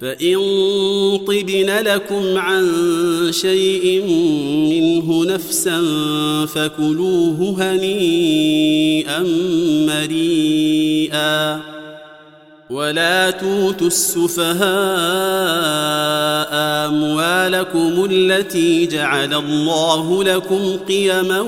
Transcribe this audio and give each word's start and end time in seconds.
فإن 0.00 0.38
طبن 1.26 1.70
لكم 1.70 2.38
عن 2.38 2.66
شيء 3.30 4.04
منه 4.70 5.24
نفسا 5.24 5.82
فكلوه 6.46 7.56
هنيئا 7.58 9.22
مريئا. 9.86 11.60
ولا 12.70 13.30
توتوا 13.30 13.86
السفهاء 13.86 14.60
أموالكم 16.88 18.08
التي 18.10 18.86
جعل 18.86 19.34
الله 19.34 20.24
لكم 20.24 20.76
قيما 20.88 21.40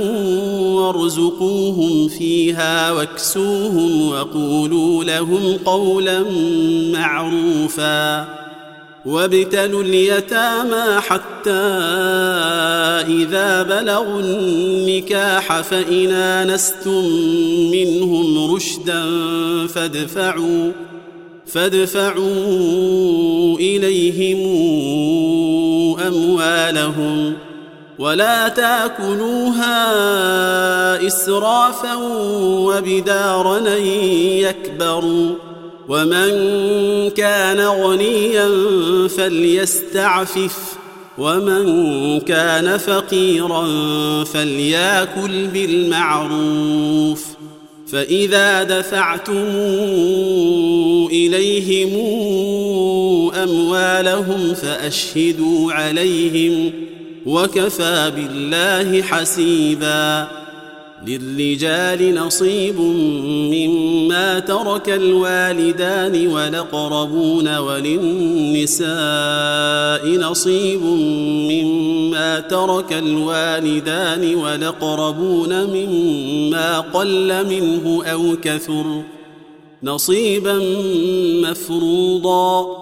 وارزقوهم 0.73 2.09
فيها 2.09 2.93
واكسوهم 2.93 4.09
وقولوا 4.09 5.05
لهم 5.05 5.57
قولا 5.65 6.25
معروفا. 6.93 8.42
وابتلوا 9.05 9.83
اليتامى 9.83 11.01
حتى 11.01 11.51
إذا 13.09 13.63
بلغوا 13.63 14.21
النكاح 14.21 15.61
فإن 15.61 16.11
آنستم 16.11 17.05
منهم 17.73 18.55
رشدا 18.55 19.03
فادفعوا 19.67 20.73
فادفعوا 21.47 22.23
إليهم 23.59 24.39
أموالهم 26.07 27.35
ولا 27.99 28.49
تأكلوها 28.49 29.77
إسرافا 31.07 31.95
وبدارا 32.41 33.77
يكبروا 34.39 35.31
ومن 35.89 36.31
كان 37.11 37.61
غنيا 37.61 38.49
فليستعفف 39.09 40.59
ومن 41.19 42.21
كان 42.21 42.79
فقيرا 42.79 43.65
فليأكل 44.25 45.47
بالمعروف. 45.47 47.25
فإذا 47.93 48.63
دفعتم 48.63 49.47
إليهم 51.13 51.91
أموالهم 53.35 54.55
فأشهدوا 54.55 55.73
عليهم 55.73 56.73
وكفى 57.27 58.13
بالله 58.17 59.03
حسيبا. 59.03 60.42
للرجال 61.07 62.15
نصيب 62.15 62.81
مما 63.53 64.39
ترك 64.39 64.89
الوالدان 64.89 66.27
والاقربون 66.27 67.57
وللنساء 67.59 68.89
نصيب 70.07 70.83
مما 71.51 72.41
ترك 72.41 72.93
الوالدان 72.93 74.35
والاقربون 74.35 75.65
مما 75.65 76.81
قل 76.81 77.47
منه 77.47 78.03
أو 78.05 78.37
كثر 78.43 79.03
نصيبا 79.83 80.63
مفروضا 81.51 82.82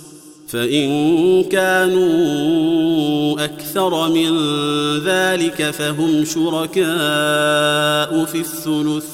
فإن 0.51 1.43
كانوا 1.43 3.43
أكثر 3.43 4.09
من 4.09 4.31
ذلك 5.05 5.71
فهم 5.71 6.25
شركاء 6.25 8.25
في 8.25 8.39
الثلث. 8.39 9.05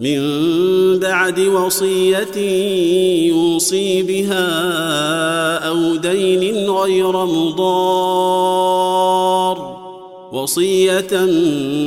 من 0.00 0.20
بعد 0.98 1.40
وصية 1.40 2.36
يوصي 3.28 4.02
بها 4.02 4.48
أو 5.68 5.96
دين 5.96 6.70
غير 6.70 7.26
مضار. 7.26 8.80
وصية 10.32 11.24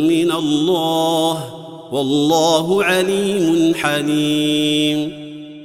من 0.08 0.32
الله 0.32 1.44
والله 1.92 2.84
عليم 2.84 3.74
حليم. 3.76 5.23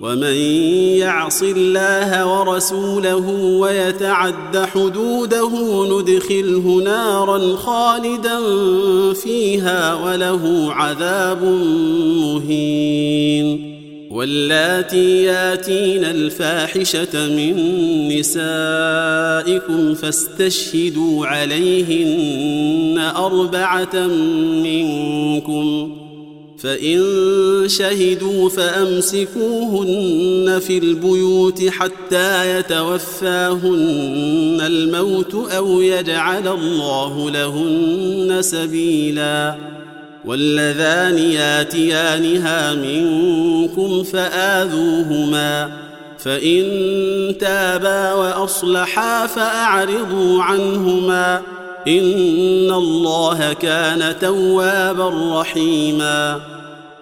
ومن 0.00 0.34
يعص 0.98 1.42
الله 1.42 2.38
ورسوله 2.40 3.28
ويتعد 3.60 4.56
حدوده 4.56 5.50
ندخله 5.86 6.82
نارا 6.84 7.56
خالدا 7.56 8.40
فيها 9.14 9.94
وله 9.94 10.72
عذاب 10.72 11.44
مهين 12.22 13.74
واللاتي 14.10 15.22
ياتين 15.22 16.04
الفاحشة 16.04 17.26
من 17.28 17.54
نسائكم 18.08 19.94
فاستشهدوا 19.94 21.26
عليهن 21.26 22.98
أربعة 23.16 24.06
منكم 24.64 26.03
فإن 26.64 27.04
شهدوا 27.66 28.48
فأمسكوهن 28.48 30.60
في 30.66 30.78
البيوت 30.78 31.68
حتى 31.68 32.58
يتوفاهن 32.58 34.62
الموت 34.66 35.34
أو 35.34 35.80
يجعل 35.80 36.48
الله 36.48 37.30
لهن 37.30 38.42
سبيلا. 38.42 39.54
واللذان 40.24 41.18
ياتيانها 41.18 42.74
منكم 42.74 44.02
فآذوهما. 44.02 45.72
فإن 46.18 46.64
تابا 47.40 48.12
وأصلحا 48.12 49.26
فأعرضوا 49.26 50.42
عنهما. 50.42 51.42
إن 51.88 52.70
الله 52.70 53.52
كان 53.52 54.14
توابا 54.20 55.40
رحيما. 55.40 56.53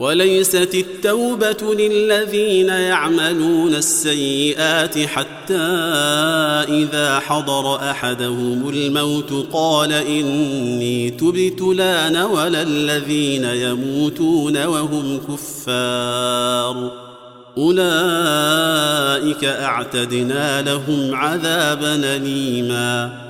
وليست 0.00 0.74
التوبة 0.74 1.74
للذين 1.74 2.68
يعملون 2.68 3.74
السيئات 3.74 4.98
حتى 4.98 5.54
إذا 6.68 7.18
حضر 7.18 7.90
أحدهم 7.90 8.68
الموت 8.68 9.46
قال 9.52 9.92
إني 9.92 11.10
تبت 11.10 11.60
لا 11.60 12.24
ولا 12.24 12.62
الذين 12.62 13.44
يموتون 13.44 14.64
وهم 14.64 15.20
كفار. 15.28 16.92
أولئك 17.58 19.44
أعتدنا 19.44 20.62
لهم 20.62 21.14
عذابا 21.14 21.94
أليما. 22.16 23.29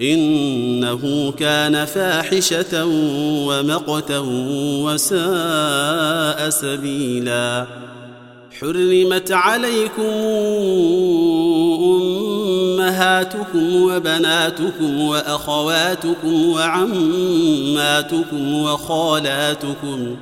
إنه 0.00 1.32
كان 1.38 1.84
فاحشة 1.84 2.86
ومقتا 3.46 4.18
وساء 4.84 6.50
سبيلا. 6.50 7.66
حرمت 8.60 9.32
عليكم 9.32 10.12
أمهاتكم 12.84 13.82
وبناتكم 13.82 15.00
وأخواتكم 15.00 16.50
وعماتكم 16.50 18.54
وخالاتكم 18.54 20.16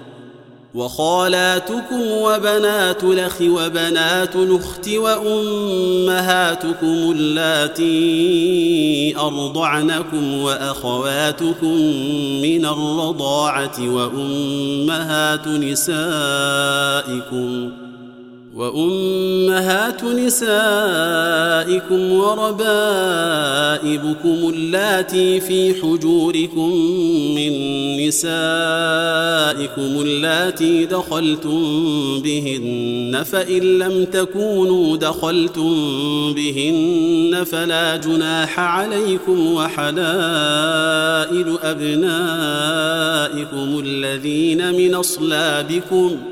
وخالاتكم 0.74 2.00
وبنات 2.00 3.04
الأخ 3.04 3.40
وبنات 3.40 4.36
الأخت 4.36 4.88
وأمهاتكم 4.88 6.76
اللاتي 7.16 7.94
أرضعنكم 9.18 10.38
وأخواتكم 10.42 11.76
من 12.42 12.66
الرضاعة 12.66 13.80
وأمهات 13.80 15.48
نسائكم 15.48 16.02
ۖ 17.78 17.81
وأمهات 18.56 20.04
نسائكم 20.04 20.42
وربائبكم 22.12 22.48
اللاتي 24.54 25.40
في 25.40 25.74
حجوركم 25.74 26.74
من 27.34 27.52
نسائكم 28.06 28.42
اللاتي 30.02 30.84
دخلتم 30.84 31.62
بهن 32.24 33.22
فإن 33.22 33.78
لم 33.78 34.04
تكونوا 34.04 34.96
دخلتم 34.96 35.74
بهن 36.34 37.44
فلا 37.44 37.96
جناح 37.96 38.60
عليكم 38.60 39.52
وحلائل 39.52 39.88
أبنائكم 41.62 42.98
الذين 43.84 44.72
من 44.74 44.94
أصلابكم 44.94 46.31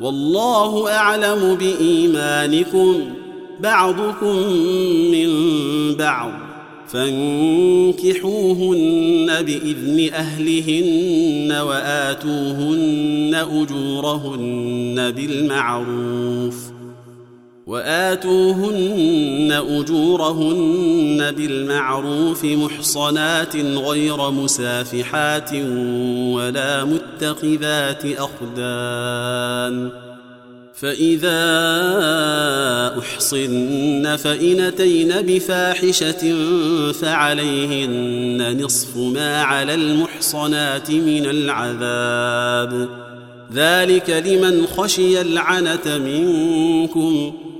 والله 0.00 0.90
أعلم 0.90 1.54
بإيمانكم 1.54 3.04
بعضكم 3.60 4.36
من 5.10 5.28
بعض 5.94 6.32
فانكحوهن 6.88 8.06
بإذن 9.42 10.10
أهلهن 10.14 11.52
وآتوهن 11.52 13.34
أجورهن 13.34 15.12
بالمعروف 15.16 16.77
وآتوهن 17.68 19.52
أجورهن 19.52 21.32
بالمعروف 21.36 22.44
محصنات 22.44 23.56
غير 23.56 24.30
مسافحات 24.30 25.50
ولا 26.32 26.84
متخذات 26.84 28.02
أخدان 28.06 29.90
فإذا 30.74 31.38
أحصن 32.98 34.16
فإن 34.16 34.60
أتين 34.60 35.22
بفاحشة 35.22 36.34
فعليهن 36.92 38.62
نصف 38.64 38.96
ما 38.96 39.42
على 39.42 39.74
المحصنات 39.74 40.90
من 40.90 41.26
العذاب. 41.26 42.88
ذلك 43.52 44.10
لمن 44.10 44.66
خشي 44.66 45.20
العنة 45.20 45.98
منكم 45.98 47.32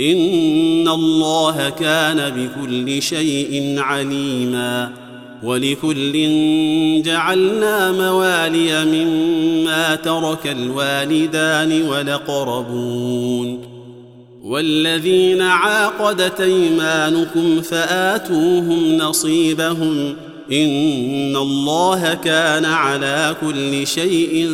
إن 0.00 0.88
الله 0.88 1.68
كان 1.68 2.30
بكل 2.30 3.02
شيء 3.02 3.74
عليما 3.78 4.92
ولكل 5.42 6.12
جعلنا 7.02 7.92
موالي 7.92 8.84
مما 8.84 9.94
ترك 9.94 10.46
الوالدان 10.46 11.82
ولقربون 11.82 13.70
والذين 14.42 15.42
عاقدت 15.42 16.40
أيمانكم 16.40 17.60
فآتوهم 17.60 18.96
نصيبهم 18.96 20.16
إن 20.52 21.36
الله 21.36 22.14
كان 22.14 22.64
على 22.64 23.36
كل 23.40 23.86
شيء 23.86 24.50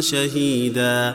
شهيدا 0.00 1.14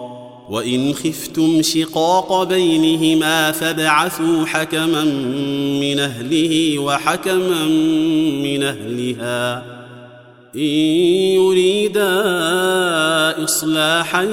وإن 0.51 0.93
خفتم 0.93 1.61
شقاق 1.61 2.43
بينهما 2.43 3.51
فابعثوا 3.51 4.45
حكما 4.45 5.03
من 5.81 5.99
أهله 5.99 6.79
وحكما 6.79 7.65
من 8.43 8.63
أهلها. 8.63 9.63
إن 10.55 10.61
يريدا 11.39 12.23
إصلاحا 13.43 14.23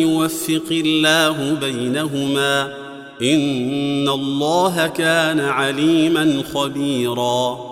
يوفق 0.00 0.68
الله 0.70 1.56
بينهما. 1.60 2.74
إن 3.22 4.08
الله 4.08 4.86
كان 4.86 5.40
عليما 5.40 6.42
خبيرا. 6.54 7.71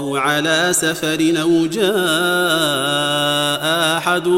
أو 0.00 0.16
على 0.16 0.68
سفر 0.72 1.34
أو 1.40 1.66
جاء 1.66 1.90
أحد 3.96 4.28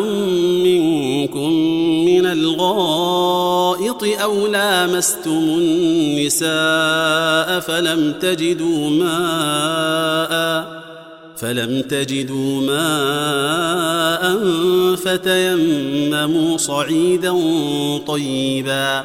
منكم 0.66 1.52
من 2.04 2.26
الغائط 2.26 4.04
أو 4.22 4.46
لامستم 4.46 5.30
النساء 5.58 6.50
فلم 7.60 8.12
تجدوا 8.20 8.90
ماء 8.90 10.32
فلم 11.36 11.82
تجدوا 11.82 12.60
ماء 12.60 14.36
فتيمموا 14.96 16.56
صعيدا 16.56 17.34
طيبا 18.06 19.04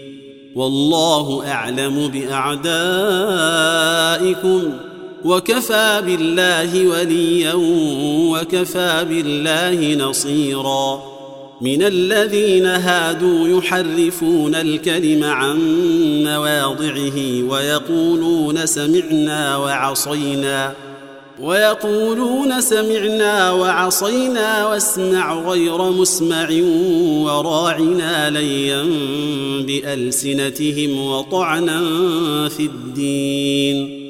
والله 0.55 1.47
أعلم 1.51 2.07
بأعدائكم 2.07 2.73
وكفى 5.25 6.01
بالله 6.05 6.87
وليا 6.87 7.53
وكفى 8.31 9.05
بالله 9.09 9.95
نصيرا. 9.95 11.03
من 11.61 11.83
الذين 11.83 12.65
هادوا 12.65 13.47
يحرفون 13.47 14.55
الكلم 14.55 15.23
عن 15.23 15.57
مواضعه 16.23 17.43
ويقولون 17.49 18.65
سمعنا 18.65 19.57
وعصينا. 19.57 20.90
ويقولون 21.41 22.61
سمعنا 22.61 23.51
وعصينا 23.51 24.67
واسمع 24.67 25.33
غير 25.33 25.81
مسمع 25.81 26.49
وراعنا 27.23 28.29
ليا 28.29 28.83
بألسنتهم 29.67 31.07
وطعنا 31.07 31.79
في 32.49 32.63
الدين. 32.63 34.01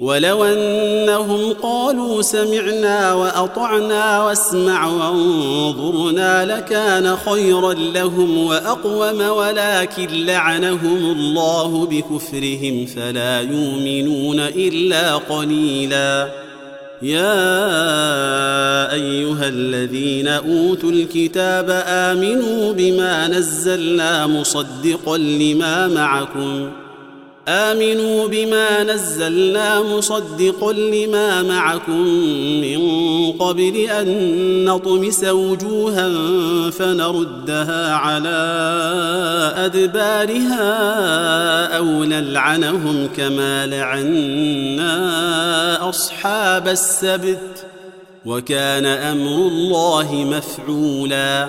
ولو 0.00 0.44
أنهم 0.44 1.52
قالوا 1.52 2.22
سمعنا 2.22 3.14
وأطعنا 3.14 4.24
واسمع 4.24 4.86
وانظرنا 4.86 6.56
لكان 6.56 7.16
خيرا 7.16 7.72
لهم 7.72 8.46
وأقوم 8.46 9.20
ولكن 9.20 10.08
لعنهم 10.26 10.96
الله 10.96 11.86
بكفرهم 11.86 12.86
فلا 12.86 13.40
يؤمنون 13.40 14.40
إلا 14.40 15.16
قليلا. 15.16 16.49
يا 17.02 18.92
أيها 18.92 19.48
الذين 19.48 20.28
أوتوا 20.28 20.90
الكتاب 20.90 21.84
آمنوا 21.86 22.72
بما 22.72 23.28
نزلنا 23.28 24.26
مصدقا 24.26 25.18
لما 25.18 25.88
معكم. 25.88 26.70
آمنوا 27.48 28.28
بما 28.28 28.82
نزلنا 28.82 29.82
مصدقا 29.82 30.72
لما 30.72 31.42
معكم 31.42 32.00
من 32.60 32.80
قبل 33.32 33.76
أن 33.76 34.64
نطمس 34.64 35.24
وجوها 35.24 36.10
فنردها 36.70 37.94
على 37.94 38.40
أدبارها 39.56 40.66
أو 41.76 42.04
نلعنهم 42.04 43.08
كما 43.16 43.66
لعنا 43.66 44.90
أصحاب 45.88 46.68
السبت 46.68 47.66
وكان 48.26 48.86
أمر 48.86 49.48
الله 49.48 50.14
مفعولا 50.14 51.48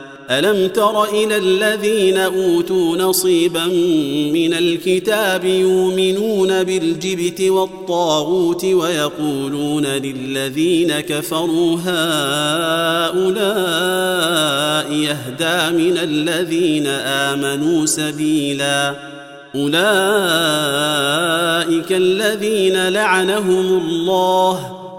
ألم 0.31 0.67
تر 0.67 1.03
إلى 1.03 1.37
الذين 1.37 2.17
أوتوا 2.17 2.97
نصيبا 2.97 3.65
من 4.33 4.53
الكتاب 4.53 5.45
يؤمنون 5.45 6.63
بالجبت 6.63 7.41
والطاغوت 7.41 8.65
ويقولون 8.65 9.85
للذين 9.85 10.99
كفروا 10.99 11.77
هؤلاء 11.85 12.11
يهدى 14.93 15.77
من 15.77 15.97
الذين 15.97 16.87
آمنوا 16.87 17.85
سبيلا 17.85 18.95
أولئك 19.55 19.81
الذين 21.91 22.87
لعنهم 22.89 23.77
الله 23.77 24.80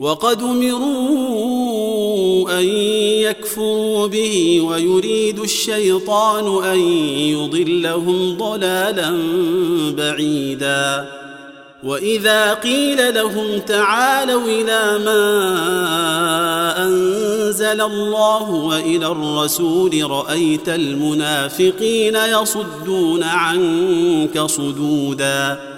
وقد 0.00 0.42
أمروا 0.42 1.88
أن 2.60 2.64
يكفروا 3.22 4.06
به 4.06 4.60
ويريد 4.60 5.38
الشيطان 5.38 6.64
أن 6.64 6.78
يضلهم 7.18 8.36
ضلالا 8.36 9.16
بعيدا. 9.96 11.08
وإذا 11.84 12.54
قيل 12.54 13.14
لهم 13.14 13.58
تعالوا 13.58 14.42
إلى 14.44 15.04
ما 15.04 15.24
أنزل 16.84 17.80
الله 17.80 18.50
وإلى 18.50 19.06
الرسول 19.06 20.10
رأيت 20.10 20.68
المنافقين 20.68 22.16
يصدون 22.16 23.22
عنك 23.22 24.40
صدودا. 24.40 25.77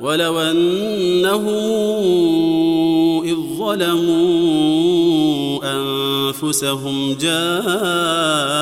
ولو 0.00 0.38
انهم 0.38 1.46
إذ 3.24 3.36
ظلموا 3.58 5.16
أنفسهم 5.64 7.16
جاءوك 7.20 8.56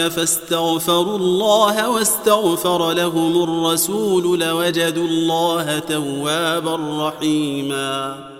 فاستغفروا 0.00 1.18
الله 1.18 1.90
واستغفر 1.90 2.92
لهم 2.92 3.42
الرسول 3.42 4.40
لوجدوا 4.40 5.06
الله 5.06 5.78
توابا 5.78 6.76
رحيما. 7.08 8.39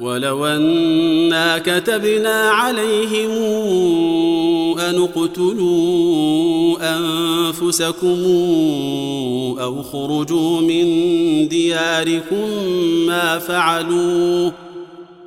ولو 0.00 0.46
أنا 0.46 1.58
كتبنا 1.58 2.50
عليهم 2.50 3.30
أن 4.78 5.02
اقتلوا 5.02 6.76
أنفسكم 6.96 8.24
أو 9.60 9.82
خرجوا 9.82 10.60
من 10.60 10.88
دياركم 11.48 12.50
ما 13.06 13.38
فعلوه 13.38 14.52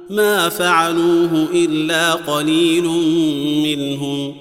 ما 0.09 0.49
فعلوه 0.49 1.47
إلا 1.53 2.13
قليل 2.13 2.83
منهم. 3.63 4.35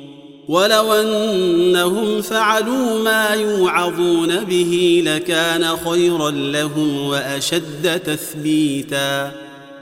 ولو 0.48 0.92
أنهم 0.92 2.20
فعلوا 2.22 3.02
ما 3.04 3.28
يوعظون 3.30 4.44
به 4.44 5.02
لكان 5.06 5.76
خيرا 5.76 6.30
لهم 6.30 7.06
وأشد 7.06 8.00
تثبيتا. 8.00 9.49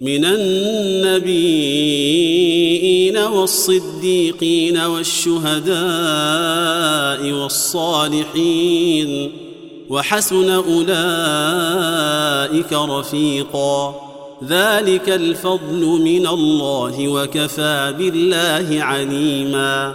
من 0.00 0.24
النبيين 0.24 1.94
والصديقين 3.18 4.78
والشهداء 4.78 5.74
والصالحين 7.32 9.32
وحسن 9.90 10.50
أولئك 10.50 10.82
رفيقا. 12.72 13.94
ذلك 14.48 15.08
الفضل 15.08 16.00
من 16.04 16.26
الله 16.26 17.08
وكفى 17.08 17.94
بالله 17.98 18.82
عليما. 18.82 19.94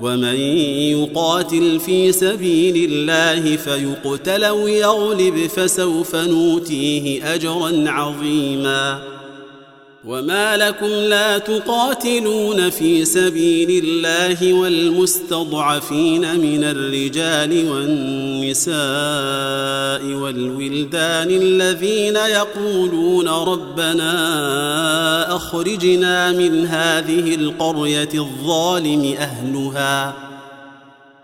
ومن 0.00 0.36
يقاتل 0.94 1.80
في 1.80 2.12
سبيل 2.12 2.90
الله 2.92 3.56
فيقتل 3.56 4.44
أو 4.44 4.68
يغلب 4.68 5.46
فسوف 5.46 6.16
نوتيه 6.16 7.34
أجرا 7.34 7.90
عظيما. 7.90 9.19
وما 10.04 10.56
لكم 10.56 10.86
لا 10.86 11.38
تقاتلون 11.38 12.70
في 12.70 13.04
سبيل 13.04 13.84
الله 13.84 14.52
والمستضعفين 14.52 16.40
من 16.40 16.64
الرجال 16.64 17.70
والنساء 17.70 18.72
والولدان 20.22 21.30
الذين 21.30 22.16
يقولون 22.16 23.28
ربنا 23.28 24.16
اخرجنا 25.36 26.32
من 26.32 26.66
هذه 26.66 27.34
القريه 27.34 28.10
الظالم 28.14 29.14
اهلها 29.18 30.29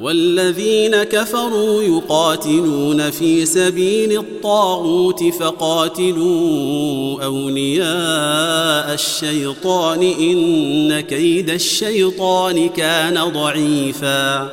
والذين 0.00 1.02
كفروا 1.02 1.82
يقاتلون 1.82 3.10
في 3.10 3.46
سبيل 3.46 4.18
الطاغوت 4.18 5.24
فقاتلوا 5.24 7.24
أولياء 7.24 8.94
الشيطان 8.94 10.02
إن 10.02 11.00
كيد 11.00 11.50
الشيطان 11.50 12.68
كان 12.68 13.24
ضعيفا. 13.24 14.48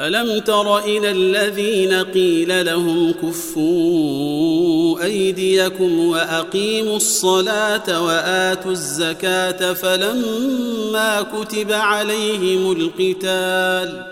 ألم 0.00 0.38
تر 0.38 0.78
إلى 0.78 1.10
الذين 1.10 1.92
قيل 1.92 2.66
لهم 2.66 3.14
كفوا 3.22 5.04
أيديكم 5.04 6.08
وأقيموا 6.08 6.96
الصلاة 6.96 8.04
وآتوا 8.04 8.70
الزكاة 8.70 9.72
فلما 9.72 11.22
كتب 11.22 11.72
عليهم 11.72 12.72
القتال 12.72 14.11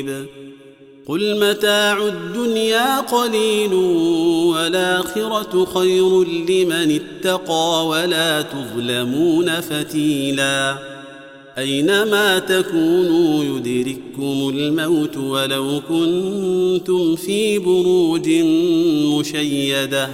قل 1.11 1.39
متاع 1.39 2.07
الدنيا 2.07 2.99
قليل 2.99 3.73
والاخره 4.53 5.65
خير 5.65 6.23
لمن 6.23 6.99
اتقى 7.01 7.87
ولا 7.87 8.41
تظلمون 8.41 9.61
فتيلا 9.61 10.77
اينما 11.57 12.39
تكونوا 12.39 13.43
يدرككم 13.43 14.49
الموت 14.55 15.17
ولو 15.17 15.81
كنتم 15.89 17.15
في 17.15 17.59
بروج 17.59 18.29
مشيده 19.19 20.09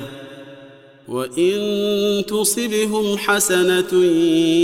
وان 1.07 2.23
تصبهم 2.27 3.17
حسنه 3.17 4.03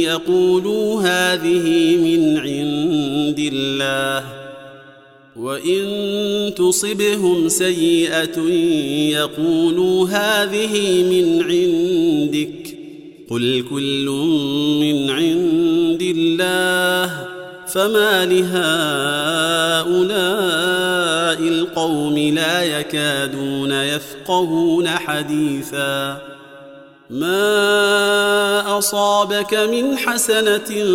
يقولوا 0.01 1.01
هذه 1.01 1.95
من 1.97 2.37
عند 2.37 3.39
الله 3.53 4.42
وإن 5.43 6.53
تصبهم 6.55 7.49
سيئة 7.49 8.39
يقولوا 9.11 10.07
هذه 10.09 11.03
من 11.03 11.41
عندك 11.41 12.77
قل 13.29 13.65
كل 13.69 14.05
من 14.79 15.09
عند 15.09 16.01
الله 16.01 17.27
فما 17.67 18.25
لهؤلاء 18.25 18.59
القوم 21.49 22.17
لا 22.17 22.63
يكادون 22.79 23.71
يفقهون 23.71 24.87
حديثا 24.87 26.21
ما 27.09 28.77
أصابك 28.77 29.53
من 29.53 29.97
حسنة 29.97 30.85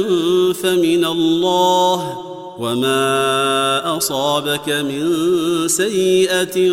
فمن 0.52 1.04
الله 1.04 2.27
وما 2.58 3.96
اصابك 3.96 4.68
من 4.68 5.08
سيئه 5.68 6.72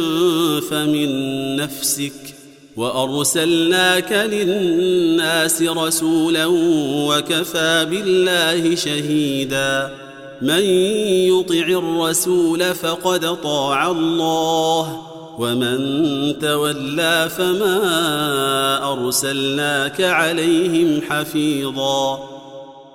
فمن 0.69 1.09
نفسك 1.55 2.35
وارسلناك 2.77 4.11
للناس 4.11 5.61
رسولا 5.61 6.45
وكفى 7.07 7.87
بالله 7.89 8.75
شهيدا 8.75 9.91
من 10.41 10.63
يطع 11.29 11.67
الرسول 11.67 12.75
فقد 12.75 13.41
طاع 13.41 13.91
الله 13.91 15.01
ومن 15.39 15.79
تولى 16.39 17.29
فما 17.37 18.93
ارسلناك 18.93 20.01
عليهم 20.01 21.01
حفيظا 21.09 22.34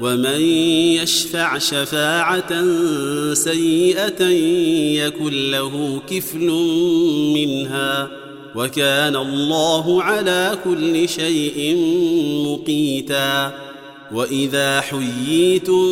ومن 0.00 0.40
يشفع 1.00 1.58
شفاعة 1.58 2.64
سيئة 3.34 4.22
يكن 5.04 5.50
له 5.50 6.00
كفل 6.10 6.46
منها 7.34 8.08
وكان 8.54 9.16
الله 9.16 10.02
على 10.02 10.58
كل 10.64 11.08
شيء 11.08 11.76
مقيتا 12.46 13.52
وإذا 14.12 14.80
حييتم 14.80 15.86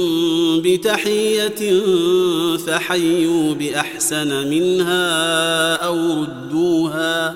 بتحية 0.61 1.81
فحيوا 2.57 3.55
بأحسن 3.55 4.49
منها 4.49 5.75
أو 5.75 6.23
ردوها 6.23 7.29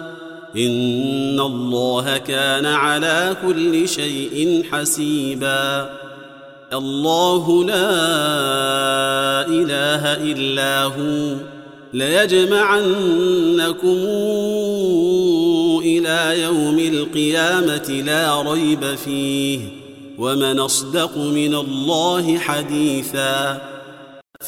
إن 0.57 1.41
الله 1.41 2.19
كان 2.19 2.67
على 2.67 3.37
كل 3.47 3.89
شيء 3.89 4.65
حسيبا 4.73 5.91
الله 6.73 7.65
لا 7.65 7.91
إله 9.47 10.33
إلا 10.33 10.85
هو. 10.85 11.37
ليجمعنكم 11.95 13.99
إلى 15.83 16.43
يوم 16.43 16.79
القيامة 16.79 18.03
لا 18.07 18.43
ريب 18.43 18.95
فيه. 18.95 19.61
ومن 20.19 20.59
أصدق 20.59 21.17
من 21.17 21.55
الله 21.55 22.39
حديثا. 22.39 23.61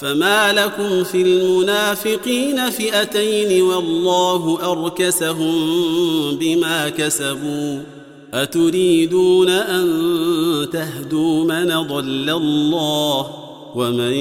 فما 0.01 0.53
لكم 0.53 1.05
في 1.05 1.23
المنافقين 1.23 2.71
فئتين 2.71 3.63
والله 3.63 4.73
أركسهم 4.73 5.57
بما 6.37 6.89
كسبوا. 6.89 7.81
أتريدون 8.35 9.49
أن 9.49 9.87
تهدوا 10.73 11.45
من 11.45 11.87
ضل 11.87 12.31
الله 12.31 13.27
ومن 13.75 14.13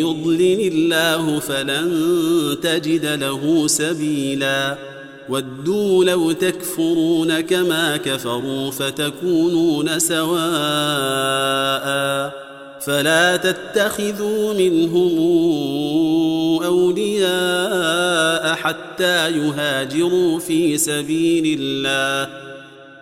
يضلل 0.00 0.72
الله 0.72 1.38
فلن 1.38 1.90
تجد 2.62 3.06
له 3.06 3.66
سبيلا 3.66 4.78
ودوا 5.28 6.04
لو 6.04 6.32
تكفرون 6.32 7.40
كما 7.40 7.96
كفروا 7.96 8.70
فتكونون 8.70 9.98
سواء 9.98 10.40
فلا 12.80 13.36
تتخذوا 13.36 14.54
منهم 14.54 15.18
أولياء 16.64 18.54
حتى 18.54 19.30
يهاجروا 19.30 20.38
في 20.38 20.78
سبيل 20.78 21.58
الله 21.60 22.49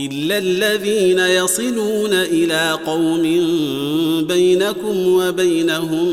إلا 0.00 0.38
الذين 0.38 1.18
يصلون 1.18 2.12
إلى 2.12 2.78
قوم 2.86 3.22
بينكم 4.26 5.08
وبينهم 5.08 6.06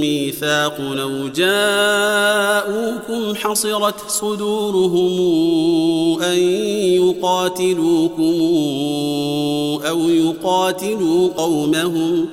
ميثاق 0.00 0.80
أو 0.80 1.28
جاءوكم 1.28 3.34
حصرت 3.34 4.10
صدورهم 4.10 5.12
أن 6.22 6.38
يقاتلوكم 6.98 8.34
أو 9.88 10.08
يقاتلوا 10.08 11.28
قومهم 11.36 12.26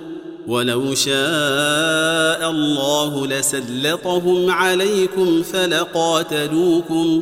ولو 0.48 0.96
شاء 0.96 2.52
الله 2.52 3.28
لسلطهم 3.28 4.52
عليكم 4.52 5.44
فلقاتلوكم 5.44 7.22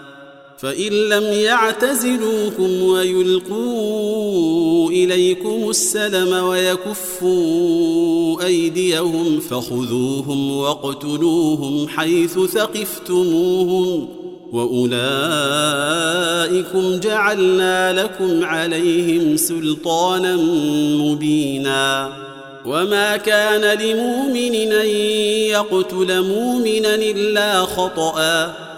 فإن 0.61 0.91
لم 0.91 1.23
يعتزلوكم 1.23 2.83
ويلقوا 2.83 4.89
إليكم 4.89 5.69
السلم 5.69 6.43
ويكفوا 6.43 8.45
أيديهم 8.45 9.39
فخذوهم 9.39 10.57
واقتلوهم 10.57 11.87
حيث 11.87 12.39
ثقفتموهم 12.39 14.07
وأولئكم 14.51 14.99
جعلنا 16.99 18.03
لكم 18.03 18.43
عليهم 18.43 19.37
سلطانا 19.37 20.35
مبينا 20.97 22.13
وما 22.65 23.17
كان 23.17 23.79
لمؤمن 23.79 24.73
أن 24.73 24.87
يقتل 25.49 26.21
مؤمنا 26.21 26.95
إلا 26.95 27.61
خطأ 27.61 28.70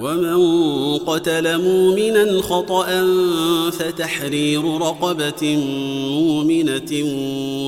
ومن 0.00 0.38
قتل 0.98 1.58
مؤمنا 1.58 2.42
خطا 2.42 2.86
فتحرير 3.70 4.64
رقبه 4.64 5.56
مؤمنه 6.10 6.90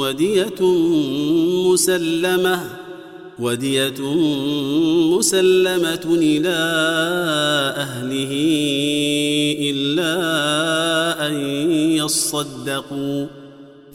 وديه 0.00 0.60
مسلمه 1.72 2.88
ودية 3.38 4.00
مسلمة 5.18 6.04
إلى 6.06 6.58
أهله 7.76 8.32
إلا 9.70 10.16
أن 11.26 11.34
يصدقوا 11.90 13.26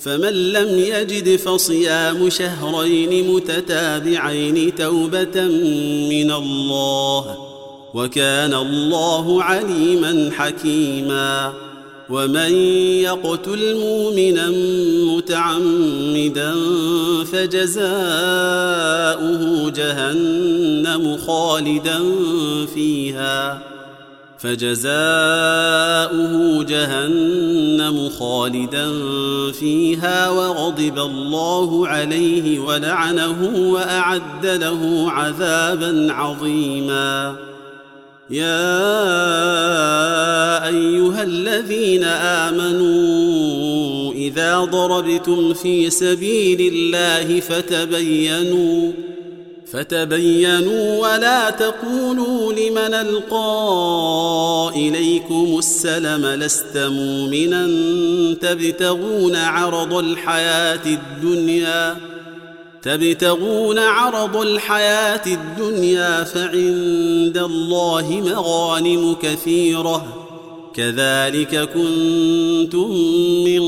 فمن 0.00 0.52
لم 0.52 0.78
يجد 0.78 1.36
فصيام 1.36 2.30
شهرين 2.30 3.30
متتابعين 3.30 4.74
توبة 4.74 5.42
من 6.10 6.30
الله 6.30 7.36
وكان 7.94 8.54
الله 8.54 9.42
عليما 9.42 10.30
حكيما 10.32 11.52
ومن 12.10 12.52
يقتل 13.02 13.76
مؤمنا 13.76 14.50
متعمدا 15.14 16.54
فجزاؤه 17.32 17.82
جهنم 19.70 21.16
خالدا 21.26 22.00
فيها 22.74 23.62
فجزاؤه 24.38 24.94
جهنم 26.64 28.08
خالدا 28.08 28.92
فيها 29.52 30.30
وغضب 30.30 30.98
الله 30.98 31.88
عليه 31.88 32.58
ولعنه 32.58 33.70
وأعد 33.72 34.46
له 34.46 35.10
عذابا 35.10 36.12
عظيما. 36.12 37.36
يا 38.30 38.78
أيها 40.66 41.22
الذين 41.22 42.04
آمنوا 42.44 44.12
إذا 44.12 44.58
ضربتم 44.58 45.54
في 45.54 45.90
سبيل 45.90 46.74
الله 46.74 47.40
فتبينوا 47.40 48.92
فتبينوا 49.72 50.98
ولا 50.98 51.50
تقولوا 51.50 52.52
لمن 52.52 52.94
ألقى 52.94 54.70
إليكم 54.76 55.58
السلم 55.58 56.26
لست 56.26 56.76
مؤمنا 56.76 57.66
تبتغون 58.40 59.36
عرض 59.36 59.94
الحياة 59.94 60.86
الدنيا 60.86 61.96
تبتغون 62.82 63.78
عرض 63.78 64.36
الحياة 64.36 65.22
الدنيا 65.26 66.24
فعند 66.24 67.38
الله 67.38 68.22
مغانم 68.24 69.16
كثيرة 69.22 70.24
كذلك 70.74 71.68
كنتم 71.74 72.90
من 73.44 73.62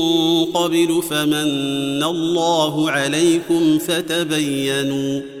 قبل 0.45 1.03
فمن 1.09 2.03
الله 2.03 2.91
عليكم 2.91 3.79
فتبينوا 3.79 5.40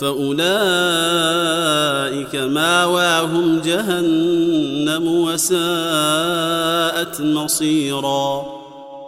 فأولئك 0.00 0.38
ماواهم 2.36 3.60
جهنم 3.64 5.08
وساءت 5.08 5.60
مصيرا 7.20 8.58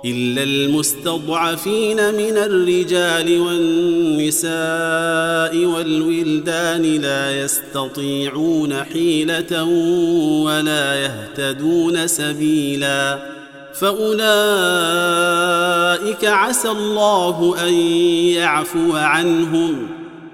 إلا 0.04 0.42
المستضعفين 0.42 1.96
من 2.14 2.38
الرجال 2.38 3.40
والنساء 3.40 4.50
والولدان 5.66 6.82
لا 6.82 7.42
يستطيعون 7.42 8.84
حيلة 8.84 9.64
ولا 10.44 10.94
يهتدون 10.94 12.06
سبيلا 12.06 13.18
فأولئك 13.74 14.24
عسى 16.24 16.70
الله 16.70 17.56
أن 17.68 17.74
يعفو 18.34 18.96
عنهم 18.96 19.99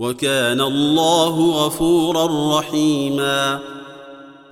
وكان 0.00 0.60
الله 0.60 1.66
غفورا 1.66 2.58
رحيما. 2.58 3.58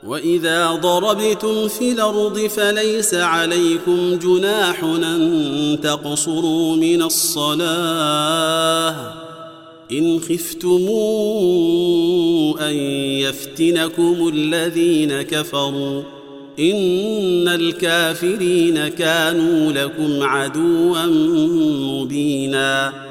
وإذا 0.07 0.71
ضربتم 0.71 1.69
في 1.69 1.93
الأرض 1.93 2.39
فليس 2.39 3.15
عليكم 3.15 4.19
جناح 4.19 4.85
أن 4.85 5.79
تقصروا 5.83 6.77
من 6.77 7.03
الصلاة. 7.03 8.95
إن 9.93 10.21
خفتم 10.21 10.89
أن 12.61 12.75
يفتنكم 13.25 14.31
الذين 14.35 15.23
كفروا. 15.23 16.03
إن 16.59 17.49
الكافرين 17.49 18.89
كانوا 18.89 19.73
لكم 19.73 20.23
عدوا 20.23 21.07
مبينا. 22.03 23.08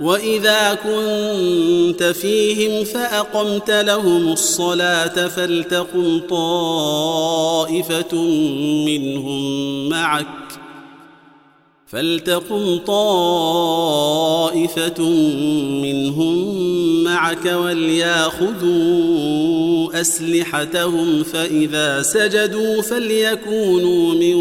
واذا 0.00 0.74
كنت 0.74 2.02
فيهم 2.02 2.84
فاقمت 2.84 3.70
لهم 3.70 4.32
الصلاه 4.32 5.28
فلتقم 5.28 6.20
طائفه 6.30 8.14
منهم 8.86 9.88
معك 9.88 10.26
فلتقم 11.88 12.78
طائفة 12.86 13.02
منهم 15.82 16.54
معك 17.04 17.46
ولياخذوا 17.46 18.68
أسلحتهم 20.00 21.22
فإذا 21.22 22.02
سجدوا 22.02 22.82
فليكونوا 22.82 24.14
من 24.14 24.34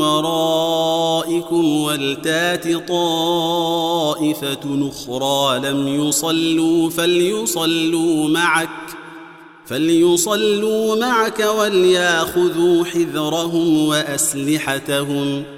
ورائكم 0.00 1.80
ولتات 1.80 2.88
طائفة 2.88 4.90
أخرى 4.90 5.70
لم 5.70 5.88
يصلوا 5.88 6.90
فليصلوا 6.90 8.28
معك 8.28 8.68
فليصلوا 9.66 10.96
معك 10.96 11.46
ولياخذوا 11.58 12.84
حذرهم 12.84 13.86
وأسلحتهم 13.86 15.42
ۖ 15.54 15.57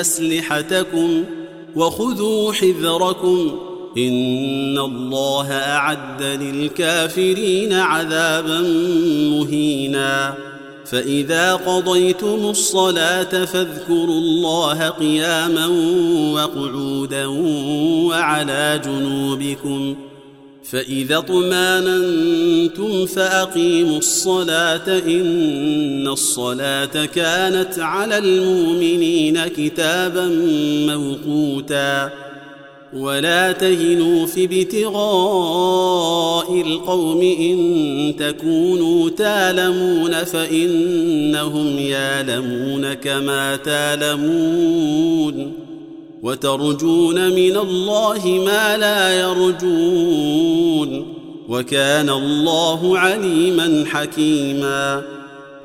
أسلحتكم 0.00 1.24
وخذوا 1.76 2.52
حذركم 2.52 3.58
إن 3.98 4.78
الله 4.78 5.52
أعد 5.52 6.22
للكافرين 6.22 7.72
عذابا 7.72 8.60
مهينا. 9.30 10.34
فإذا 10.86 11.54
قضيتم 11.54 12.50
الصلاة 12.50 13.44
فاذكروا 13.44 14.20
الله 14.20 14.88
قياما 14.88 15.66
وقعودا 16.34 17.26
وعلى 18.06 18.80
جنوبكم 18.84 19.96
فإذا 20.70 21.18
اطمأننتم 21.18 23.06
فأقيموا 23.06 23.98
الصلاة 23.98 24.98
إن 25.06 26.08
الصلاة 26.08 27.04
كانت 27.04 27.78
على 27.78 28.18
المؤمنين 28.18 29.46
كتابا 29.46 30.26
موقوتا 30.86 32.10
ولا 32.96 33.52
تهنوا 33.52 34.26
في 34.26 34.44
ابتغاء 34.44 35.00
القوم 36.60 37.20
إن 37.20 38.14
تكونوا 38.18 39.10
تالمون 39.10 40.24
فإنهم 40.24 41.78
يالمون 41.78 42.94
كما 42.94 43.56
تالمون 43.56 45.67
وترجون 46.22 47.28
من 47.30 47.56
الله 47.56 48.42
ما 48.46 48.76
لا 48.76 49.20
يرجون 49.20 51.14
وكان 51.48 52.10
الله 52.10 52.98
عليما 52.98 53.84
حكيما 53.86 55.02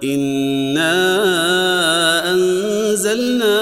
إنا 0.03 0.93
أنزلنا 2.33 3.53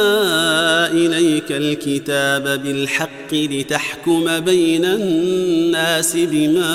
إليك 0.92 1.52
الكتاب 1.52 2.64
بالحق 2.64 3.34
لتحكم 3.34 4.40
بين 4.40 4.86
الناس 4.86 6.18
بما 6.18 6.74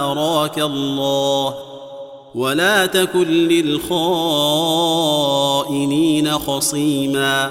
أراك 0.00 0.58
الله 0.58 1.54
ولا 2.34 2.86
تكن 2.86 3.28
للخائنين 3.48 3.90
خصيما 6.30 7.50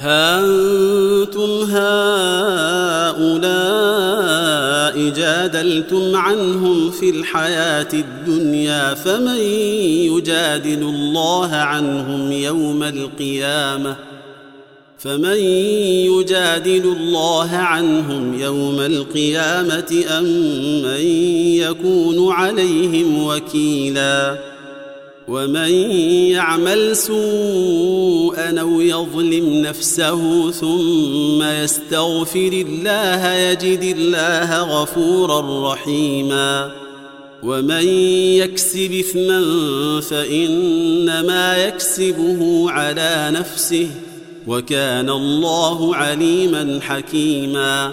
ها 0.00 0.40
أنتم 0.40 1.50
هؤلاء 1.70 1.90
جادلتم 5.10 6.16
عنهم 6.16 6.90
في 6.90 7.10
الحياة 7.10 7.88
الدنيا 7.92 8.94
فمن 8.94 9.40
يجادل 10.10 10.82
الله 10.82 11.54
عنهم 11.54 12.32
يوم 12.32 12.82
القيامة؟ 12.82 13.96
فمن 14.98 15.36
يجادل 16.06 16.96
الله 17.00 17.50
عنهم 17.56 18.40
يوم 18.40 18.80
القيامة 18.80 20.04
أم 20.18 20.24
من 20.82 21.06
يكون 21.56 22.32
عليهم 22.32 23.24
وكيلاً؟ 23.26 24.49
ومن 25.30 25.70
يعمل 26.34 26.96
سوءا 26.96 28.60
أو 28.60 28.80
يظلم 28.80 29.62
نفسه 29.62 30.50
ثم 30.50 31.42
يستغفر 31.42 32.64
الله 32.66 33.32
يجد 33.32 33.96
الله 33.96 34.62
غفورا 34.62 35.72
رحيما 35.72 36.70
ومن 37.42 37.88
يكسب 38.42 38.92
إثما 38.92 39.40
فإنما 40.00 41.64
يكسبه 41.64 42.70
على 42.70 43.30
نفسه 43.32 43.88
وكان 44.46 45.10
الله 45.10 45.96
عليما 45.96 46.80
حكيما 46.82 47.92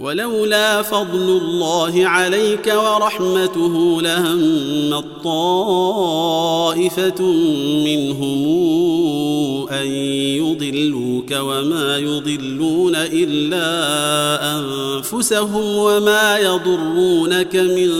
ولولا 0.00 0.82
فضل 0.82 1.40
الله 1.42 2.06
عليك 2.06 2.74
ورحمته 2.76 4.02
لهم 4.02 5.00
طائفة 5.24 7.22
منهم 7.84 8.64
أن 9.68 9.86
يضلوك 9.86 11.32
وما 11.32 11.98
يضلون 11.98 12.92
إلا 12.96 13.68
أنفسهم 14.58 15.76
وما 15.76 16.38
يضرونك 16.38 17.56
من 17.56 17.90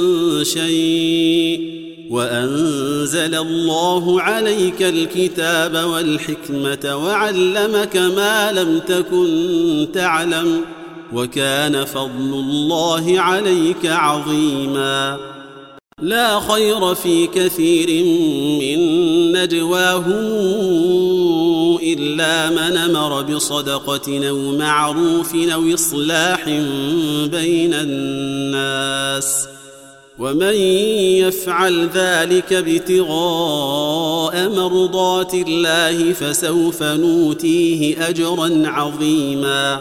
شيء 0.45 1.75
وأنزل 2.11 3.35
الله 3.35 4.21
عليك 4.21 4.83
الكتاب 4.83 5.75
والحكمة 5.91 6.97
وعلمك 6.97 7.97
ما 7.97 8.53
لم 8.53 8.79
تكن 8.79 9.89
تعلم 9.95 10.61
وكان 11.15 11.85
فضل 11.85 12.35
الله 12.35 13.21
عليك 13.21 13.87
عظيما. 13.87 15.19
لا 16.03 16.41
خير 16.41 16.95
في 16.95 17.27
كثير 17.27 18.05
من 18.61 18.79
نجواهم 19.33 20.15
إلا 21.83 22.51
من 22.51 22.77
أمر 22.77 23.23
بصدقة 23.23 24.29
أو 24.29 24.57
معروف 24.57 25.35
أو 25.35 25.75
إصلاح 25.75 26.45
بين 27.25 27.75
الناس. 27.75 29.49
ومن 30.19 30.55
يفعل 31.23 31.89
ذلك 31.95 32.53
ابتغاء 32.53 34.49
مرضات 34.49 35.35
الله 35.35 36.13
فسوف 36.13 36.83
نوتيه 36.83 38.09
أجرا 38.09 38.63
عظيما. 38.65 39.81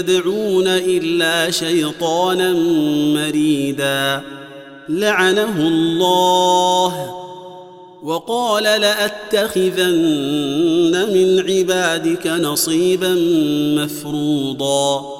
يدعون 0.00 0.66
إلا 0.66 1.50
شيطانا 1.50 2.52
مريدا. 3.14 4.22
لعنه 4.88 5.68
الله. 5.68 7.16
وقال 8.02 8.62
لأتخذن 8.62 9.84
من 11.12 11.50
عبادك 11.50 12.26
نصيبا 12.26 13.14
مفروضا. 13.84 15.19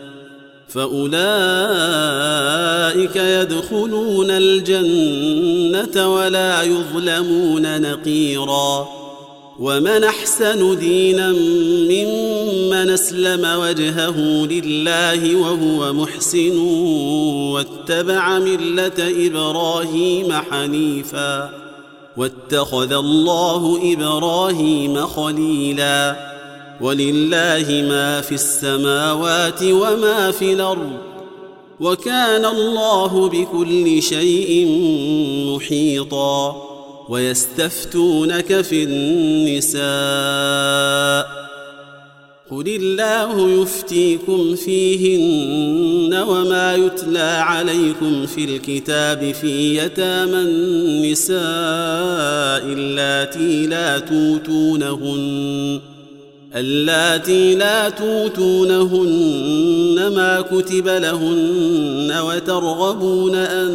فأولئك 0.73 1.15
يدخلون 3.15 4.31
الجنة 4.31 6.13
ولا 6.15 6.61
يظلمون 6.61 7.81
نقيرا. 7.81 8.87
ومن 9.59 10.03
أحسن 10.03 10.79
دينا 10.79 11.31
ممن 11.31 12.89
أسلم 12.89 13.59
وجهه 13.59 14.17
لله 14.45 15.35
وهو 15.35 15.93
محسن 15.93 16.57
واتبع 17.51 18.39
ملة 18.39 19.27
إبراهيم 19.27 20.33
حنيفا. 20.33 21.49
واتخذ 22.17 22.93
الله 22.93 23.93
إبراهيم 23.93 25.07
خليلا. 25.07 26.30
ولله 26.81 27.85
ما 27.89 28.21
في 28.21 28.31
السماوات 28.31 29.63
وما 29.63 30.31
في 30.31 30.53
الأرض 30.53 30.91
وكان 31.79 32.45
الله 32.45 33.29
بكل 33.29 34.01
شيء 34.01 34.67
محيطا 35.55 36.67
ويستفتونك 37.09 38.61
في 38.61 38.83
النساء 38.83 39.81
قل 42.51 42.67
الله 42.67 43.61
يفتيكم 43.61 44.55
فيهن 44.55 46.13
وما 46.13 46.75
يتلى 46.75 47.19
عليكم 47.19 48.25
في 48.25 48.43
الكتاب 48.45 49.31
في 49.41 49.77
يتامى 49.77 50.37
النساء 50.37 51.41
اللاتي 52.73 53.67
لا 53.67 53.99
توتونهن 53.99 55.90
اللاتي 56.55 57.55
لا 57.55 57.89
توتونهن 57.89 59.51
ما 60.15 60.41
كتب 60.41 60.87
لهن 60.87 62.13
وترغبون 62.25 63.35
أن 63.35 63.71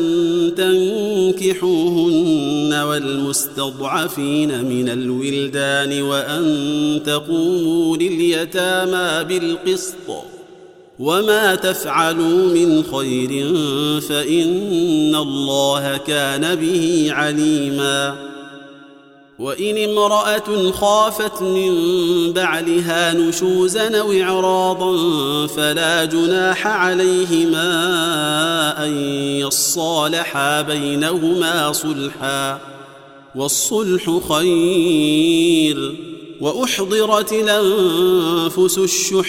تنكحوهن 1.37 2.74
والمستضعفين 2.89 4.64
من 4.64 4.89
الولدان 4.89 6.03
وأن 6.03 7.01
تقوموا 7.07 7.97
لليتامى 7.97 9.24
بالقسط 9.24 9.95
وما 10.99 11.55
تفعلوا 11.55 12.55
من 12.55 12.83
خير 12.83 13.55
فإن 14.01 15.14
الله 15.14 15.97
كان 15.97 16.55
به 16.55 17.07
عليما 17.11 18.36
وإن 19.39 19.91
امرأة 19.91 20.70
خافت 20.70 21.43
من 21.43 21.72
بعلها 22.32 23.12
نشوزا 23.12 24.01
أو 24.01 24.12
إعراضا 24.12 24.97
فلا 25.47 26.05
جناح 26.05 26.66
عليهما 26.66 27.64
أن 28.84 28.93
يصالحا 29.41 30.62
بينهما 30.62 31.72
صلحا 31.72 32.61
والصلح 33.34 34.20
خير 34.28 35.95
وأحضرت 36.41 37.32
الأنفس 37.32 38.78
الشح 38.78 39.28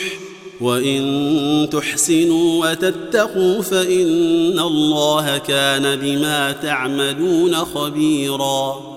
وإن 0.61 1.69
تحسنوا 1.71 2.65
وتتقوا 2.65 3.61
فإن 3.61 4.59
الله 4.59 5.37
كان 5.37 5.95
بما 5.95 6.51
تعملون 6.51 7.55
خبيرا 7.55 8.96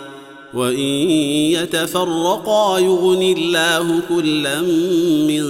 وإن 0.53 1.09
يتفرقا 1.55 2.79
يغن 2.79 3.35
الله 3.37 3.99
كلا 4.09 4.61
من 5.27 5.43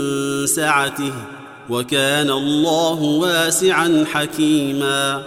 سعته 0.48 1.14
وكان 1.70 2.32
الله 2.32 3.02
واسعا 3.02 4.06
حكيما. 4.12 5.24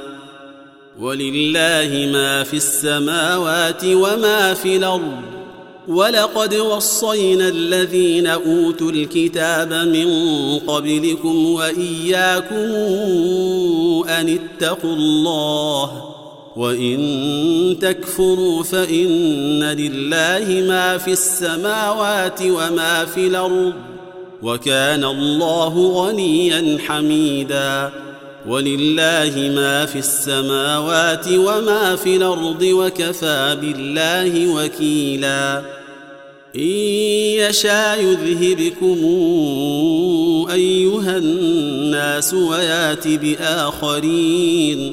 ولله 1.01 2.11
ما 2.13 2.43
في 2.43 2.57
السماوات 2.57 3.85
وما 3.85 4.55
في 4.55 4.77
الأرض. 4.77 5.35
ولقد 5.89 6.55
وصينا 6.55 7.49
الذين 7.49 8.27
أوتوا 8.27 8.91
الكتاب 8.91 9.73
من 9.73 10.09
قبلكم 10.59 11.47
وإياكم 11.47 12.55
أن 14.09 14.39
اتقوا 14.39 14.95
الله 14.95 16.14
وإن 16.57 17.77
تكفروا 17.81 18.63
فإن 18.63 19.65
لله 19.65 20.65
ما 20.69 20.99
في 20.99 21.13
السماوات 21.13 22.43
وما 22.43 23.05
في 23.05 23.27
الأرض 23.27 23.73
وكان 24.43 25.05
الله 25.05 25.89
غنيا 25.89 26.79
حميدا 26.87 27.91
ولله 28.49 29.53
ما 29.57 29.87
في 29.87 29.99
السماوات 29.99 31.29
وما 31.29 31.97
في 31.97 32.17
الأرض 32.17 32.63
وكفى 32.63 33.57
بالله 33.61 34.55
وكيلا 34.55 35.63
إن 36.57 36.61
يشاء 37.41 38.01
يذهبكم 38.01 38.99
أيها 40.53 41.17
الناس 41.17 42.35
ويات 42.35 43.09
بآخرين 43.09 44.93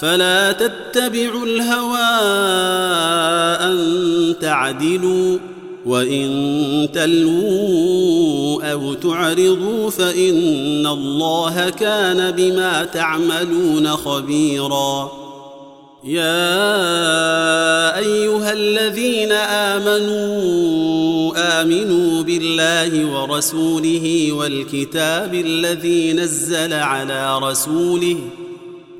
فلا 0.00 0.52
تتبعوا 0.52 1.46
الهوى 1.46 1.98
أن 3.60 4.34
تعدلوا 4.40 5.38
وإن 5.86 6.88
تلووا 6.94 8.72
أو 8.72 8.94
تعرضوا 8.94 9.90
فإن 9.90 10.86
الله 10.86 11.70
كان 11.70 12.30
بما 12.30 12.84
تعملون 12.84 13.88
خبيرا. 13.88 15.12
يا 16.04 16.38
أيها 17.98 18.52
الذين 18.52 19.32
آمنوا 19.32 21.32
آمنوا 21.36 22.22
بالله 22.22 23.06
ورسوله 23.06 24.32
والكتاب 24.32 25.34
الذي 25.34 26.12
نزل 26.12 26.72
على 26.72 27.38
رسوله 27.38 28.16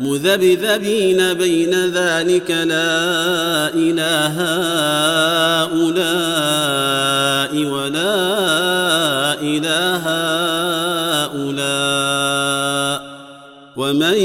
مذبذبين 0.00 1.32
بين 1.32 1.74
ذلك 1.86 2.50
لا 2.50 3.74
إله 3.74 4.36
هؤلاء 5.62 7.56
ولا 7.64 8.14
إله 9.40 10.04
هؤلاء. 11.24 13.16
ومن 13.76 14.16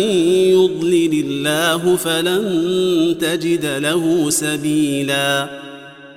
يضلل 0.51 1.25
الله 1.25 1.95
فلن 1.95 2.43
تجد 3.21 3.65
له 3.65 4.29
سبيلا. 4.29 5.47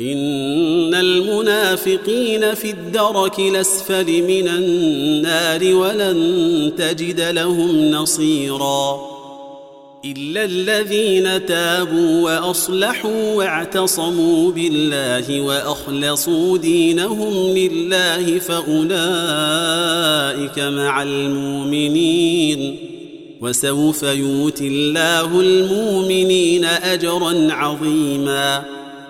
إن 0.00 0.94
المنافقين 0.94 2.54
في 2.54 2.70
الدرك 2.70 3.38
الأسفل 3.38 4.22
من 4.22 4.48
النار 4.48 5.74
ولن 5.74 6.72
تجد 6.78 7.20
لهم 7.20 7.90
نصيرا 7.90 9.16
إلا 10.04 10.44
الذين 10.44 11.46
تابوا 11.46 12.20
وأصلحوا 12.20 13.34
واعتصموا 13.34 14.52
بالله 14.52 15.40
وأخلصوا 15.40 16.58
دينهم 16.58 17.56
لله 17.56 18.38
فأولئك 18.38 18.88
مع 20.58 21.02
المؤمنين 21.02 22.76
وسوف 23.40 24.02
يؤتي 24.02 24.68
الله 24.68 25.40
المؤمنين 25.40 26.64
أجرا 26.64 27.48
عظيما 27.50 28.75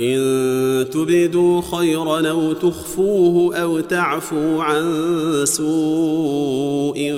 إن 0.00 0.90
تبدوا 0.90 1.60
خيرا 1.60 2.30
أو 2.30 2.52
تخفوه 2.52 3.56
أو 3.56 3.80
تعفوا 3.80 4.62
عن 4.62 4.84
سوء 5.44 7.12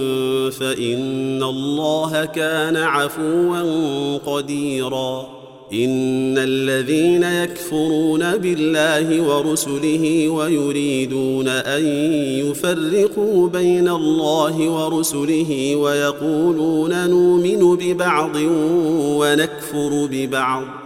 فإن 0.51 1.43
الله 1.43 2.25
كان 2.25 2.77
عفوا 2.77 4.17
قديرا. 4.19 5.37
إن 5.73 6.39
الذين 6.39 7.23
يكفرون 7.23 8.37
بالله 8.37 9.23
ورسله 9.23 10.29
ويريدون 10.29 11.49
أن 11.49 11.87
يفرقوا 12.47 13.49
بين 13.49 13.89
الله 13.89 14.71
ورسله 14.71 15.77
ويقولون 15.77 17.11
نؤمن 17.11 17.77
ببعض 17.77 18.37
ونكفر 19.19 20.09
ببعض. 20.11 20.86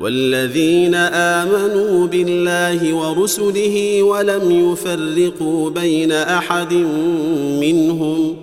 والذين 0.00 0.94
آمنوا 0.94 2.06
بالله 2.06 2.94
ورسله 2.94 4.02
ولم 4.02 4.50
يفرقوا 4.50 5.70
بين 5.70 6.12
أحد 6.12 6.72
منهم 7.60 8.36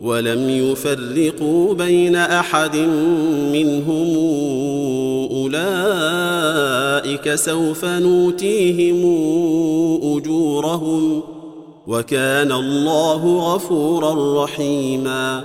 ولم 0.00 0.50
يفرقوا 0.50 1.74
بين 1.74 2.16
أحد 2.16 2.76
منهم 3.52 4.16
أولئك 5.30 7.34
سوف 7.34 7.84
نوتيهم 7.84 9.04
أجورهم 10.16 11.22
وكان 11.86 12.52
الله 12.52 13.54
غفورا 13.54 14.44
رحيما. 14.44 15.44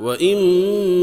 وان 0.00 0.36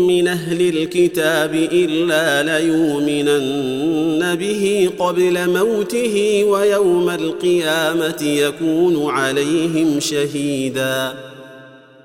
من 0.07 0.27
أهل 0.27 0.69
الكتاب 0.69 1.53
الا 1.55 2.43
ليؤمنن 2.59 4.35
به 4.35 4.89
قبل 4.99 5.49
موته 5.49 6.43
ويوم 6.43 7.09
القيامه 7.09 8.21
يكون 8.21 9.09
عليهم 9.09 9.99
شهيدا 9.99 11.13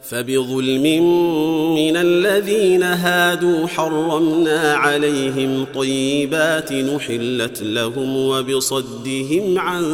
فبظلم 0.02 0.82
من 1.74 1.96
الذين 1.96 2.82
هادوا 2.82 3.66
حرمنا 3.66 4.74
عليهم 4.74 5.66
طيبات 5.74 6.72
نحلت 6.72 7.62
لهم 7.62 8.16
وبصدهم 8.16 9.58
عن 9.58 9.84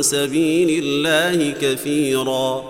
سبيل 0.00 0.84
الله 0.84 1.54
كثيرا 1.60 2.69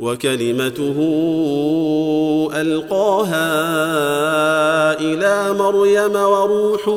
وكلمته 0.00 0.96
ألقاها 2.54 3.40
إلى 5.00 5.58
مريم 5.58 6.16
وروح 6.16 6.88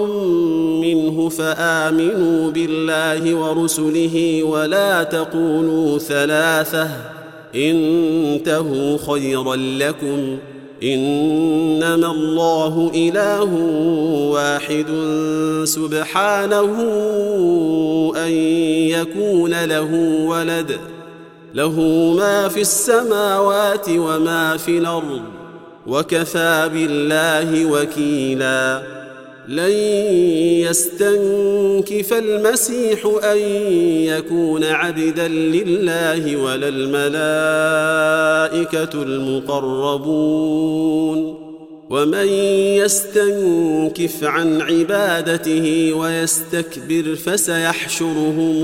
منه 0.81 1.29
فآمنوا 1.29 2.51
بالله 2.51 3.35
ورسله 3.35 4.43
ولا 4.43 5.03
تقولوا 5.03 5.97
ثلاثة 5.99 6.89
انتهوا 7.55 8.97
خيرا 9.07 9.55
لكم 9.55 10.37
إنما 10.83 12.11
الله 12.11 12.91
إله 12.95 13.53
واحد 14.31 14.85
سبحانه 15.63 16.75
أن 18.17 18.31
يكون 18.91 19.65
له 19.65 19.93
ولد 20.25 20.77
له 21.57 21.81
ما 22.17 22.47
في 22.47 22.61
السماوات 22.61 23.89
وما 23.89 24.57
في 24.57 24.77
الأرض 24.77 25.21
وكفى 25.87 26.69
بالله 26.73 27.65
وكيلا. 27.65 28.83
لن 29.47 29.71
يستنكف 30.69 32.13
المسيح 32.13 33.05
أن 33.23 33.37
يكون 34.07 34.63
عبدا 34.63 35.27
لله 35.27 36.35
ولا 36.35 36.67
الملائكة 36.67 37.03
المقربون. 39.03 40.37
ومن 41.89 42.27
يستنكف 42.77 44.23
عن 44.23 44.61
عبادته 44.61 45.93
ويستكبر 45.93 47.15
فسيحشرهم 47.15 48.63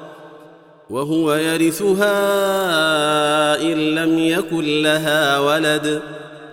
وهو 0.91 1.33
يرثها 1.33 2.11
إن 3.61 3.95
لم 3.95 4.19
يكن 4.19 4.81
لها 4.81 5.39
ولد. 5.39 6.01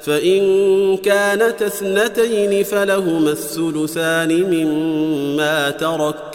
فإن 0.00 0.96
كانت 0.96 1.62
اثنتين 1.62 2.64
فلهما 2.64 3.30
الثلثان 3.30 4.42
مما 4.42 5.70
ترك. 5.70 6.34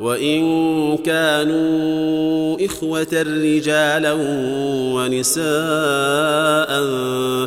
وإن 0.00 0.96
كانوا 0.96 2.56
إخوة 2.66 3.06
رجالا 3.12 4.12
ونساء 4.94 5.46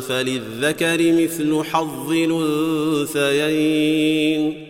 فللذكر 0.00 1.12
مثل 1.12 1.62
حظ 1.64 2.12
الأنثيين. 3.16 4.69